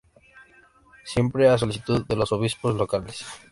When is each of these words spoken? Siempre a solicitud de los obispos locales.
Siempre 1.03 1.47
a 1.47 1.59
solicitud 1.59 2.07
de 2.07 2.15
los 2.15 2.31
obispos 2.31 2.73
locales. 2.73 3.23